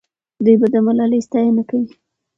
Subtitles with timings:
[0.43, 1.89] دوی به د ملالۍ ستاینه کوي.